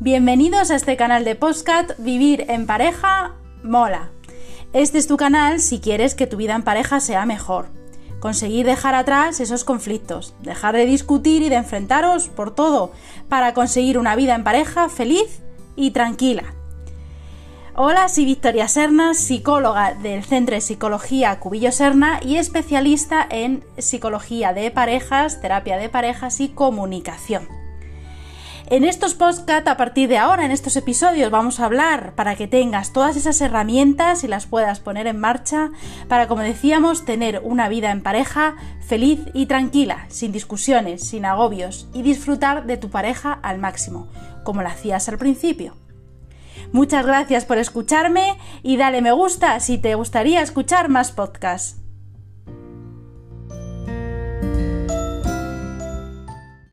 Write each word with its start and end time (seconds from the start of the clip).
Bienvenidos 0.00 0.70
a 0.70 0.76
este 0.76 0.96
canal 0.96 1.24
de 1.24 1.34
Postcat 1.34 1.98
Vivir 1.98 2.44
en 2.48 2.66
pareja 2.66 3.34
mola. 3.64 4.10
Este 4.72 4.96
es 4.96 5.08
tu 5.08 5.16
canal 5.16 5.58
si 5.58 5.80
quieres 5.80 6.14
que 6.14 6.28
tu 6.28 6.36
vida 6.36 6.54
en 6.54 6.62
pareja 6.62 7.00
sea 7.00 7.26
mejor. 7.26 7.66
Conseguir 8.20 8.64
dejar 8.64 8.94
atrás 8.94 9.40
esos 9.40 9.64
conflictos, 9.64 10.36
dejar 10.40 10.76
de 10.76 10.86
discutir 10.86 11.42
y 11.42 11.48
de 11.48 11.56
enfrentaros 11.56 12.28
por 12.28 12.54
todo 12.54 12.92
para 13.28 13.54
conseguir 13.54 13.98
una 13.98 14.14
vida 14.14 14.36
en 14.36 14.44
pareja 14.44 14.88
feliz 14.88 15.40
y 15.74 15.90
tranquila. 15.90 16.44
Hola, 17.74 18.08
soy 18.08 18.24
Victoria 18.24 18.68
Serna, 18.68 19.14
psicóloga 19.14 19.94
del 19.94 20.22
Centro 20.22 20.54
de 20.54 20.60
Psicología 20.60 21.40
Cubillo 21.40 21.72
Serna 21.72 22.20
y 22.22 22.36
especialista 22.36 23.26
en 23.28 23.64
psicología 23.78 24.52
de 24.52 24.70
parejas, 24.70 25.40
terapia 25.40 25.76
de 25.76 25.88
parejas 25.88 26.38
y 26.38 26.50
comunicación. 26.50 27.67
En 28.66 28.84
estos 28.84 29.14
podcast, 29.14 29.66
a 29.66 29.76
partir 29.76 30.08
de 30.08 30.18
ahora, 30.18 30.44
en 30.44 30.50
estos 30.50 30.76
episodios, 30.76 31.30
vamos 31.30 31.58
a 31.58 31.64
hablar 31.64 32.14
para 32.14 32.34
que 32.34 32.46
tengas 32.46 32.92
todas 32.92 33.16
esas 33.16 33.40
herramientas 33.40 34.24
y 34.24 34.28
las 34.28 34.46
puedas 34.46 34.80
poner 34.80 35.06
en 35.06 35.18
marcha 35.18 35.70
para, 36.08 36.28
como 36.28 36.42
decíamos, 36.42 37.06
tener 37.06 37.40
una 37.42 37.68
vida 37.68 37.90
en 37.90 38.02
pareja 38.02 38.56
feliz 38.86 39.20
y 39.32 39.46
tranquila, 39.46 40.04
sin 40.08 40.32
discusiones, 40.32 41.08
sin 41.08 41.24
agobios 41.24 41.88
y 41.94 42.02
disfrutar 42.02 42.66
de 42.66 42.76
tu 42.76 42.90
pareja 42.90 43.32
al 43.32 43.58
máximo, 43.58 44.08
como 44.44 44.60
lo 44.60 44.68
hacías 44.68 45.08
al 45.08 45.16
principio. 45.16 45.74
Muchas 46.72 47.06
gracias 47.06 47.46
por 47.46 47.56
escucharme 47.56 48.36
y 48.62 48.76
dale 48.76 49.00
me 49.00 49.12
gusta 49.12 49.60
si 49.60 49.78
te 49.78 49.94
gustaría 49.94 50.42
escuchar 50.42 50.90
más 50.90 51.10
podcasts. 51.12 51.87